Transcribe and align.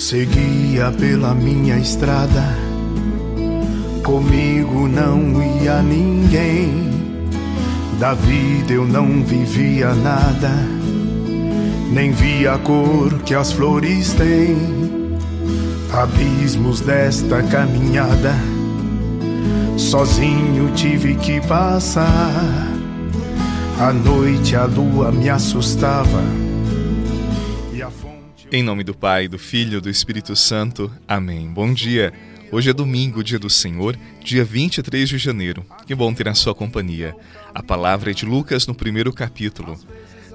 Seguia 0.00 0.90
pela 0.92 1.34
minha 1.34 1.76
estrada, 1.76 2.56
comigo 4.02 4.88
não 4.88 5.42
ia 5.62 5.82
ninguém. 5.82 6.90
Da 7.98 8.14
vida 8.14 8.72
eu 8.72 8.86
não 8.86 9.22
vivia 9.22 9.92
nada, 9.92 10.50
nem 11.92 12.12
via 12.12 12.54
a 12.54 12.58
cor 12.58 13.12
que 13.26 13.34
as 13.34 13.52
flores 13.52 14.14
têm. 14.14 14.56
Abismos 15.92 16.80
desta 16.80 17.42
caminhada, 17.42 18.34
sozinho 19.76 20.72
tive 20.74 21.14
que 21.16 21.42
passar. 21.42 22.72
À 23.78 23.92
noite 23.92 24.56
a 24.56 24.64
lua 24.64 25.12
me 25.12 25.28
assustava 25.28 26.49
em 28.52 28.62
nome 28.64 28.82
do 28.82 28.92
Pai, 28.92 29.28
do 29.28 29.38
Filho 29.38 29.78
e 29.78 29.80
do 29.80 29.88
Espírito 29.88 30.34
Santo. 30.34 30.92
Amém. 31.06 31.46
Bom 31.48 31.72
dia. 31.72 32.12
Hoje 32.50 32.70
é 32.70 32.72
domingo, 32.72 33.22
dia 33.22 33.38
do 33.38 33.48
Senhor, 33.48 33.96
dia 34.24 34.44
23 34.44 35.08
de 35.08 35.18
janeiro. 35.18 35.64
Que 35.86 35.94
bom 35.94 36.12
ter 36.12 36.26
a 36.26 36.34
sua 36.34 36.52
companhia. 36.52 37.14
A 37.54 37.62
palavra 37.62 38.10
é 38.10 38.14
de 38.14 38.26
Lucas 38.26 38.66
no 38.66 38.74
primeiro 38.74 39.12
capítulo. 39.12 39.78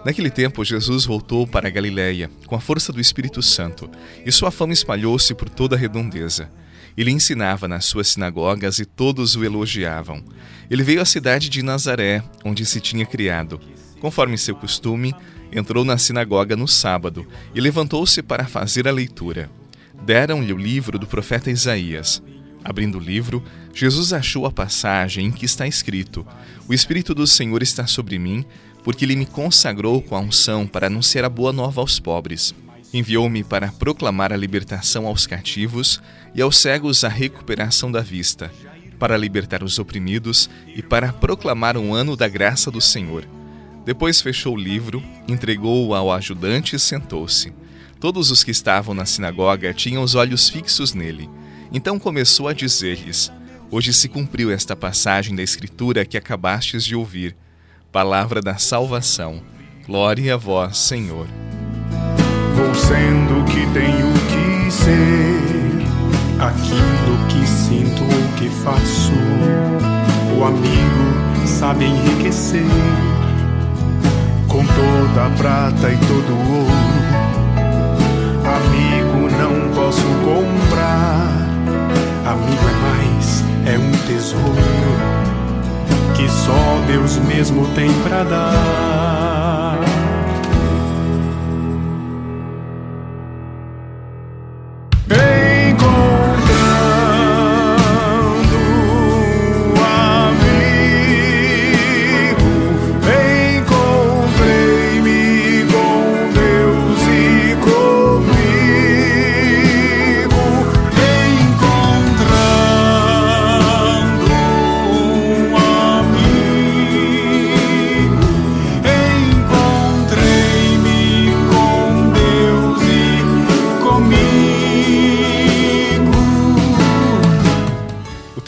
Naquele 0.05 0.29
tempo, 0.29 0.63
Jesus 0.63 1.03
voltou 1.03 1.45
para 1.45 1.67
a 1.67 1.71
Galiléia 1.71 2.29
com 2.45 2.55
a 2.55 2.61
força 2.61 2.93
do 2.93 3.01
Espírito 3.01 3.41
Santo, 3.41 3.89
e 4.25 4.31
sua 4.31 4.49
fama 4.49 4.71
espalhou-se 4.71 5.33
por 5.33 5.49
toda 5.49 5.75
a 5.75 5.79
redondeza. 5.79 6.49
Ele 6.95 7.11
ensinava 7.11 7.67
nas 7.67 7.83
suas 7.83 8.07
sinagogas 8.07 8.79
e 8.79 8.85
todos 8.85 9.35
o 9.35 9.43
elogiavam. 9.43 10.23
Ele 10.69 10.83
veio 10.83 11.01
à 11.01 11.05
cidade 11.05 11.49
de 11.49 11.61
Nazaré, 11.61 12.23
onde 12.45 12.65
se 12.65 12.79
tinha 12.79 13.05
criado. 13.05 13.59
Conforme 14.05 14.37
seu 14.37 14.55
costume, 14.55 15.15
entrou 15.51 15.83
na 15.83 15.97
sinagoga 15.97 16.55
no 16.55 16.67
sábado 16.67 17.25
e 17.55 17.59
levantou-se 17.59 18.21
para 18.21 18.45
fazer 18.45 18.87
a 18.87 18.91
leitura. 18.91 19.49
Deram-lhe 20.05 20.53
o 20.53 20.57
livro 20.57 20.99
do 20.99 21.07
profeta 21.07 21.49
Isaías. 21.49 22.21
Abrindo 22.63 22.99
o 22.99 23.01
livro, 23.01 23.43
Jesus 23.73 24.13
achou 24.13 24.45
a 24.45 24.51
passagem 24.51 25.25
em 25.25 25.31
que 25.31 25.43
está 25.43 25.65
escrito: 25.65 26.23
O 26.67 26.73
Espírito 26.75 27.15
do 27.15 27.25
Senhor 27.25 27.63
está 27.63 27.87
sobre 27.87 28.19
mim, 28.19 28.45
porque 28.83 29.05
ele 29.05 29.15
me 29.15 29.25
consagrou 29.25 29.99
com 30.03 30.15
a 30.15 30.19
unção 30.19 30.67
para 30.67 30.85
anunciar 30.85 31.25
a 31.25 31.29
boa 31.29 31.51
nova 31.51 31.81
aos 31.81 31.99
pobres. 31.99 32.53
Enviou-me 32.93 33.43
para 33.43 33.71
proclamar 33.71 34.31
a 34.31 34.37
libertação 34.37 35.07
aos 35.07 35.25
cativos 35.25 35.99
e 36.35 36.43
aos 36.43 36.59
cegos 36.59 37.03
a 37.03 37.09
recuperação 37.09 37.91
da 37.91 38.01
vista, 38.01 38.51
para 38.99 39.17
libertar 39.17 39.63
os 39.63 39.79
oprimidos 39.79 40.47
e 40.75 40.83
para 40.83 41.11
proclamar 41.11 41.75
um 41.75 41.91
ano 41.91 42.15
da 42.15 42.27
graça 42.27 42.69
do 42.69 42.79
Senhor. 42.79 43.25
Depois 43.85 44.19
fechou 44.19 44.55
o 44.55 44.59
livro, 44.59 45.03
entregou-o 45.27 45.93
ao 45.93 46.11
ajudante 46.11 46.75
e 46.75 46.79
sentou-se. 46.79 47.53
Todos 47.99 48.31
os 48.31 48.43
que 48.43 48.49
estavam 48.49 48.95
na 48.95 49.05
sinagoga 49.05 49.73
tinham 49.73 50.01
os 50.01 50.15
olhos 50.15 50.49
fixos 50.49 50.93
nele. 50.93 51.29
Então 51.71 51.99
começou 51.99 52.47
a 52.47 52.53
dizer-lhes: 52.53 53.31
Hoje 53.69 53.93
se 53.93 54.09
cumpriu 54.09 54.51
esta 54.51 54.75
passagem 54.75 55.35
da 55.35 55.43
Escritura 55.43 56.03
que 56.03 56.17
acabastes 56.17 56.83
de 56.83 56.95
ouvir. 56.95 57.35
Palavra 57.91 58.41
da 58.41 58.57
salvação. 58.57 59.41
Glória 59.85 60.33
a 60.33 60.37
vós, 60.37 60.77
Senhor. 60.77 61.27
Vou 62.55 62.73
sendo 62.73 63.41
o 63.41 63.45
que 63.45 63.65
tenho 63.73 64.11
que 64.29 64.71
ser, 64.71 66.41
aquilo 66.41 67.27
que 67.27 67.47
sinto 67.47 68.03
ou 68.03 68.37
que 68.37 68.49
faço. 68.63 69.11
O 70.37 70.43
amigo 70.43 71.47
sabe 71.47 71.85
enriquecer 71.85 73.14
toda 75.15 75.27
a 75.27 75.29
prata 75.29 75.89
e 75.89 75.97
todo 75.97 76.33
o 76.33 76.57
ouro. 76.57 76.73
Amigo 78.57 79.29
não 79.37 79.73
posso 79.73 80.01
comprar, 80.25 81.31
amigo 82.25 82.65
é 82.67 82.75
mais, 82.81 83.43
é 83.65 83.77
um 83.77 83.91
tesouro 84.05 84.55
que 86.15 86.29
só 86.29 86.81
Deus 86.87 87.17
mesmo 87.19 87.65
tem 87.73 87.91
para 88.03 88.23
dar. 88.23 89.14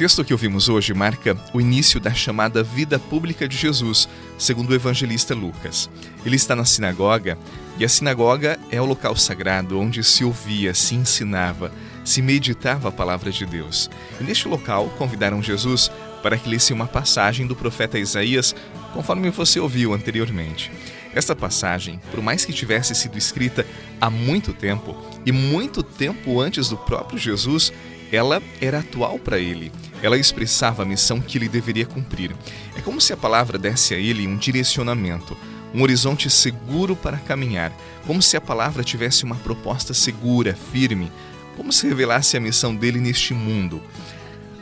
Texto 0.07 0.23
que 0.23 0.31
ouvimos 0.31 0.69
hoje 0.69 0.93
marca 0.93 1.35
o 1.53 1.59
início 1.59 1.99
da 1.99 2.13
chamada 2.13 2.63
vida 2.63 2.97
pública 2.97 3.45
de 3.45 3.57
Jesus, 3.57 4.07
segundo 4.37 4.69
o 4.69 4.73
evangelista 4.73 5.35
Lucas. 5.35 5.89
Ele 6.25 6.37
está 6.37 6.55
na 6.55 6.63
sinagoga 6.63 7.37
e 7.77 7.83
a 7.83 7.89
sinagoga 7.89 8.57
é 8.71 8.79
o 8.79 8.85
local 8.85 9.17
sagrado 9.17 9.77
onde 9.77 10.01
se 10.05 10.23
ouvia, 10.23 10.73
se 10.73 10.95
ensinava, 10.95 11.73
se 12.05 12.21
meditava 12.21 12.87
a 12.87 12.91
palavra 12.91 13.33
de 13.33 13.45
Deus. 13.45 13.89
E 14.17 14.23
neste 14.23 14.47
local 14.47 14.87
convidaram 14.97 15.43
Jesus 15.43 15.91
para 16.23 16.37
que 16.37 16.47
lesse 16.47 16.71
uma 16.71 16.87
passagem 16.87 17.45
do 17.45 17.53
profeta 17.53 17.99
Isaías, 17.99 18.55
conforme 18.93 19.29
você 19.29 19.59
ouviu 19.59 19.93
anteriormente. 19.93 20.71
Esta 21.13 21.35
passagem, 21.35 21.99
por 22.11 22.21
mais 22.21 22.45
que 22.45 22.53
tivesse 22.53 22.95
sido 22.95 23.17
escrita 23.17 23.65
há 23.99 24.09
muito 24.09 24.53
tempo 24.53 24.95
e 25.25 25.33
muito 25.33 25.83
tempo 25.83 26.39
antes 26.39 26.69
do 26.69 26.77
próprio 26.77 27.19
Jesus, 27.19 27.73
ela 28.11 28.41
era 28.61 28.79
atual 28.79 29.19
para 29.19 29.39
ele. 29.39 29.71
Ela 30.01 30.17
expressava 30.17 30.83
a 30.83 30.85
missão 30.85 31.19
que 31.19 31.37
ele 31.37 31.49
deveria 31.49 31.85
cumprir. 31.85 32.35
É 32.75 32.81
como 32.81 33.01
se 33.01 33.13
a 33.13 33.17
palavra 33.17 33.57
desse 33.57 33.93
a 33.93 33.97
ele 33.97 34.27
um 34.27 34.37
direcionamento, 34.37 35.37
um 35.73 35.81
horizonte 35.81 36.29
seguro 36.29 36.95
para 36.95 37.17
caminhar, 37.17 37.71
como 38.05 38.21
se 38.21 38.37
a 38.37 38.41
palavra 38.41 38.83
tivesse 38.83 39.23
uma 39.23 39.35
proposta 39.35 39.93
segura, 39.93 40.55
firme, 40.71 41.11
como 41.55 41.73
se 41.73 41.87
revelasse 41.87 42.37
a 42.37 42.39
missão 42.39 42.75
dele 42.75 42.99
neste 42.99 43.33
mundo. 43.33 43.81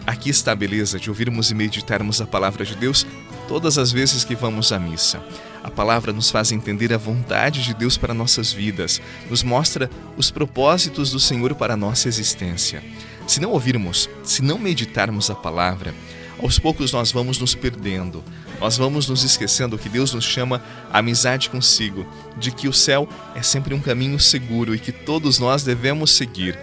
Aqui 0.08 0.30
está 0.30 0.52
a 0.52 0.56
beleza 0.56 1.00
de 1.00 1.10
ouvirmos 1.10 1.52
e 1.52 1.56
meditarmos 1.56 2.22
a 2.22 2.28
palavra 2.28 2.64
de 2.64 2.76
Deus 2.76 3.06
todas 3.48 3.78
as 3.78 3.92
vezes 3.92 4.24
que 4.24 4.36
vamos 4.36 4.72
à 4.72 4.80
missa. 4.80 5.22
A 5.64 5.70
palavra 5.70 6.14
nos 6.14 6.30
faz 6.30 6.52
entender 6.52 6.94
a 6.94 6.98
vontade 6.98 7.64
de 7.64 7.74
Deus 7.74 7.98
para 7.98 8.14
nossas 8.14 8.54
vidas, 8.54 9.02
nos 9.30 9.42
mostra 9.42 9.90
os 10.16 10.30
propósitos 10.30 11.12
do 11.12 11.20
Senhor 11.20 11.56
para 11.56 11.74
a 11.74 11.78
nossa 11.78 12.08
existência. 12.08 12.84
Se 13.28 13.40
não 13.42 13.52
ouvirmos, 13.52 14.10
se 14.24 14.42
não 14.42 14.60
meditarmos 14.60 15.30
a 15.30 15.36
palavra, 15.36 15.94
aos 16.42 16.60
poucos 16.60 16.92
nós 16.92 17.12
vamos 17.12 17.40
nos 17.40 17.56
perdendo, 17.56 18.24
nós 18.60 18.78
vamos 18.78 19.10
nos 19.10 19.24
esquecendo 19.24 19.78
que 19.78 19.90
Deus 19.90 20.14
nos 20.14 20.26
chama 20.26 20.62
à 20.92 21.00
amizade 21.00 21.50
consigo, 21.50 22.06
de 22.38 22.52
que 22.52 22.68
o 22.68 22.74
céu 22.74 23.10
é 23.34 23.42
sempre 23.42 23.74
um 23.74 23.82
caminho 23.82 24.20
seguro 24.20 24.76
e 24.76 24.80
que 24.80 24.92
todos 24.92 25.40
nós 25.40 25.64
devemos 25.64 26.12
seguir. 26.12 26.58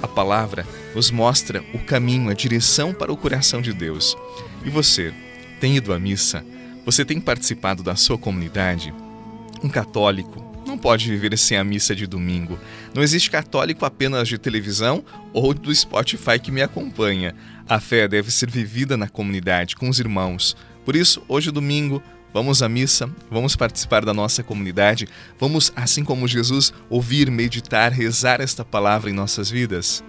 A 0.00 0.08
palavra 0.08 0.66
nos 0.94 1.10
mostra 1.10 1.64
o 1.74 1.78
caminho, 1.78 2.30
a 2.30 2.34
direção 2.34 2.92
para 2.92 3.12
o 3.12 3.16
coração 3.16 3.60
de 3.60 3.72
Deus. 3.72 4.16
E 4.64 4.70
você, 4.70 5.12
tem 5.60 5.76
ido 5.76 5.92
à 5.92 5.98
missa? 5.98 6.44
Você 6.84 7.04
tem 7.04 7.20
participado 7.20 7.82
da 7.82 7.96
sua 7.96 8.16
comunidade? 8.16 8.94
Um 9.62 9.68
católico, 9.68 10.47
não 10.78 10.82
pode 10.82 11.10
viver 11.10 11.36
sem 11.36 11.58
a 11.58 11.64
missa 11.64 11.92
de 11.94 12.06
domingo. 12.06 12.56
Não 12.94 13.02
existe 13.02 13.28
católico 13.28 13.84
apenas 13.84 14.28
de 14.28 14.38
televisão 14.38 15.04
ou 15.32 15.52
do 15.52 15.74
Spotify 15.74 16.38
que 16.40 16.52
me 16.52 16.62
acompanha. 16.62 17.34
A 17.68 17.80
fé 17.80 18.06
deve 18.06 18.30
ser 18.30 18.48
vivida 18.48 18.96
na 18.96 19.08
comunidade, 19.08 19.74
com 19.74 19.88
os 19.88 19.98
irmãos. 19.98 20.56
Por 20.84 20.94
isso, 20.94 21.20
hoje, 21.26 21.50
domingo, 21.50 22.00
vamos 22.32 22.62
à 22.62 22.68
missa, 22.68 23.10
vamos 23.28 23.56
participar 23.56 24.04
da 24.04 24.14
nossa 24.14 24.44
comunidade, 24.44 25.08
vamos, 25.38 25.72
assim 25.74 26.04
como 26.04 26.28
Jesus, 26.28 26.72
ouvir, 26.88 27.28
meditar, 27.28 27.90
rezar 27.90 28.40
esta 28.40 28.64
palavra 28.64 29.10
em 29.10 29.12
nossas 29.12 29.50
vidas. 29.50 30.04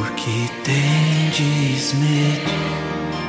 Por 0.00 0.10
que 0.12 0.48
tendes 0.64 1.92
medo? 1.92 2.50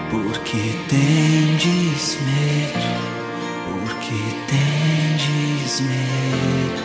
Por 0.09 0.39
que 0.39 0.73
tendes 0.87 2.17
medo? 2.21 2.87
Por 3.67 3.93
que 3.99 4.15
tendes 4.47 5.81
medo? 5.81 6.81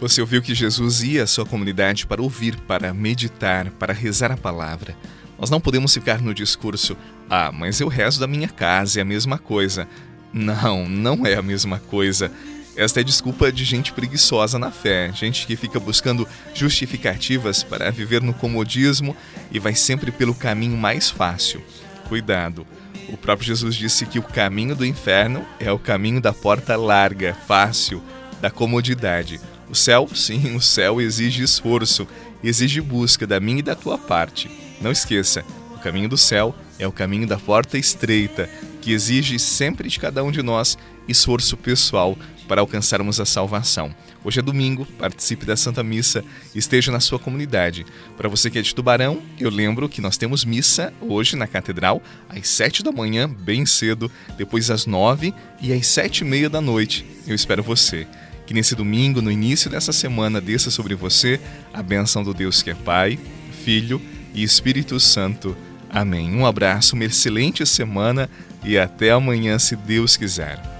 Você 0.00 0.20
ouviu 0.20 0.42
que 0.42 0.54
Jesus 0.54 1.02
ia 1.02 1.22
à 1.22 1.26
sua 1.26 1.46
comunidade 1.46 2.06
para 2.06 2.20
ouvir, 2.20 2.56
para 2.68 2.92
meditar, 2.92 3.70
para 3.70 3.94
rezar 3.94 4.30
a 4.30 4.36
palavra. 4.36 4.94
Nós 5.38 5.48
não 5.48 5.62
podemos 5.62 5.94
ficar 5.94 6.20
no 6.20 6.34
discurso: 6.34 6.94
ah, 7.30 7.50
mas 7.50 7.80
eu 7.80 7.88
rezo 7.88 8.20
da 8.20 8.26
minha 8.26 8.48
casa, 8.48 8.98
é 8.98 9.02
a 9.02 9.06
mesma 9.06 9.38
coisa. 9.38 9.88
Não, 10.32 10.88
não 10.88 11.26
é 11.26 11.34
a 11.34 11.42
mesma 11.42 11.78
coisa. 11.78 12.30
Esta 12.76 13.00
é 13.00 13.04
desculpa 13.04 13.50
de 13.50 13.64
gente 13.64 13.92
preguiçosa 13.92 14.58
na 14.58 14.70
fé, 14.70 15.10
gente 15.12 15.46
que 15.46 15.56
fica 15.56 15.78
buscando 15.80 16.26
justificativas 16.54 17.62
para 17.62 17.90
viver 17.90 18.22
no 18.22 18.32
comodismo 18.32 19.16
e 19.50 19.58
vai 19.58 19.74
sempre 19.74 20.10
pelo 20.10 20.34
caminho 20.34 20.76
mais 20.76 21.10
fácil. 21.10 21.62
Cuidado! 22.08 22.66
O 23.08 23.16
próprio 23.16 23.48
Jesus 23.48 23.74
disse 23.74 24.06
que 24.06 24.20
o 24.20 24.22
caminho 24.22 24.76
do 24.76 24.86
inferno 24.86 25.44
é 25.58 25.70
o 25.72 25.78
caminho 25.78 26.20
da 26.20 26.32
porta 26.32 26.76
larga, 26.76 27.36
fácil, 27.46 28.00
da 28.40 28.50
comodidade. 28.50 29.40
O 29.68 29.74
céu, 29.74 30.08
sim, 30.14 30.54
o 30.54 30.60
céu 30.60 31.00
exige 31.00 31.42
esforço, 31.42 32.06
exige 32.42 32.80
busca 32.80 33.26
da 33.26 33.40
minha 33.40 33.58
e 33.58 33.62
da 33.62 33.74
tua 33.74 33.98
parte. 33.98 34.48
Não 34.80 34.92
esqueça, 34.92 35.44
o 35.74 35.78
caminho 35.78 36.08
do 36.08 36.16
céu 36.16 36.54
é 36.78 36.86
o 36.86 36.92
caminho 36.92 37.26
da 37.26 37.36
porta 37.36 37.76
estreita, 37.76 38.48
que 38.80 38.92
exige 38.92 39.38
sempre 39.38 39.88
de 39.88 39.98
cada 39.98 40.22
um 40.24 40.30
de 40.30 40.42
nós 40.42 40.78
esforço 41.06 41.56
pessoal 41.56 42.16
para 42.48 42.60
alcançarmos 42.60 43.20
a 43.20 43.24
salvação. 43.24 43.94
Hoje 44.24 44.40
é 44.40 44.42
domingo, 44.42 44.84
participe 44.98 45.46
da 45.46 45.56
Santa 45.56 45.82
Missa, 45.82 46.24
esteja 46.54 46.90
na 46.90 47.00
sua 47.00 47.18
comunidade. 47.18 47.86
Para 48.16 48.28
você 48.28 48.50
que 48.50 48.58
é 48.58 48.62
de 48.62 48.74
Tubarão, 48.74 49.22
eu 49.38 49.48
lembro 49.48 49.88
que 49.88 50.00
nós 50.00 50.16
temos 50.16 50.44
missa 50.44 50.92
hoje 51.00 51.36
na 51.36 51.46
Catedral, 51.46 52.02
às 52.28 52.48
sete 52.48 52.82
da 52.82 52.90
manhã, 52.92 53.28
bem 53.28 53.64
cedo, 53.64 54.10
depois 54.36 54.70
às 54.70 54.84
nove 54.84 55.32
e 55.60 55.72
às 55.72 55.86
sete 55.86 56.18
e 56.18 56.24
meia 56.24 56.50
da 56.50 56.60
noite. 56.60 57.06
Eu 57.26 57.34
espero 57.34 57.62
você. 57.62 58.06
Que 58.46 58.52
nesse 58.52 58.74
domingo, 58.74 59.22
no 59.22 59.30
início 59.30 59.70
dessa 59.70 59.92
semana, 59.92 60.40
desça 60.40 60.72
sobre 60.72 60.94
você 60.96 61.40
a 61.72 61.82
bênção 61.82 62.24
do 62.24 62.34
Deus 62.34 62.62
que 62.62 62.70
é 62.70 62.74
Pai, 62.74 63.16
Filho 63.64 64.02
e 64.34 64.42
Espírito 64.42 64.98
Santo. 64.98 65.56
Amém. 65.92 66.34
Um 66.34 66.46
abraço, 66.46 66.94
uma 66.94 67.04
excelente 67.04 67.66
semana 67.66 68.28
e 68.64 68.78
até 68.78 69.10
amanhã, 69.10 69.58
se 69.58 69.74
Deus 69.74 70.16
quiser. 70.16 70.79